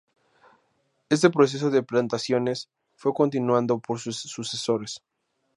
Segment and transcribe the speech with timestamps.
[1.09, 5.03] Este proceso de plantaciones fue continuado por sus sucesores.